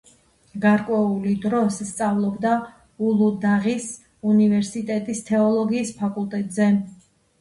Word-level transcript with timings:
გარკვეული 0.61 1.33
დრო 1.43 1.59
სწავლობდა 1.75 2.55
ულუდაღის 3.09 3.87
უნივერსიტეტის 4.33 5.23
თეოლოგიის 5.29 5.93
ფაკულტეტზე. 6.01 6.73